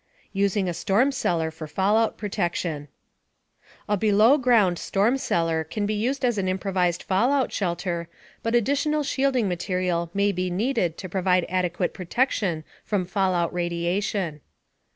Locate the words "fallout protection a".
1.67-3.95